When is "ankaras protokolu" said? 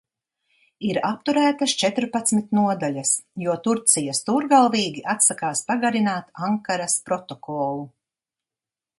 6.49-7.85